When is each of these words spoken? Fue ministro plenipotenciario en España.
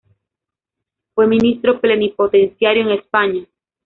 Fue 1.13 1.27
ministro 1.27 1.79
plenipotenciario 1.79 2.81
en 2.81 2.89
España. 2.97 3.45